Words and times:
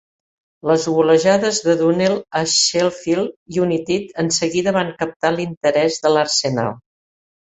Les 0.69 0.85
golejades 0.93 1.57
de 1.65 1.73
Dunne 1.81 2.05
al 2.39 2.47
Sheffield 2.53 3.59
United 3.65 4.17
enseguida 4.25 4.75
van 4.79 4.89
captar 5.03 5.31
l"interès 5.35 6.01
de 6.07 6.11
l"Arsenal. 6.13 6.73